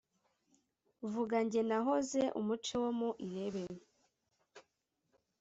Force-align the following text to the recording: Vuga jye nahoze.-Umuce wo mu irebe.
Vuga 1.11 1.37
jye 1.51 1.61
nahoze.-Umuce 1.69 2.73
wo 2.81 2.89
mu 2.99 3.09
irebe. 3.27 3.63